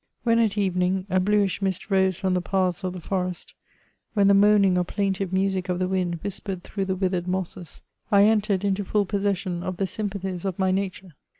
When, 0.23 0.39
at 0.39 0.57
evening, 0.57 1.05
a 1.11 1.19
blueish 1.19 1.61
mist 1.61 1.91
rose 1.91 2.17
from 2.17 2.33
the 2.33 2.41
paths 2.41 2.83
of 2.83 2.93
the 2.93 2.99
forest, 2.99 3.53
when 4.15 4.27
the 4.27 4.33
moaning 4.33 4.75
or 4.75 4.83
plaintive 4.83 5.31
music 5.31 5.69
of 5.69 5.77
the 5.77 5.87
wind 5.87 6.15
whispered 6.23 6.63
through 6.63 6.85
the 6.85 6.95
withered 6.95 7.27
mosses, 7.27 7.83
I 8.11 8.23
entered 8.23 8.65
into 8.65 8.83
full 8.83 9.05
possession 9.05 9.61
of 9.61 9.77
the 9.77 9.85
sympathies 9.85 10.43
of 10.43 10.57
my 10.57 10.71
nature. 10.71 11.13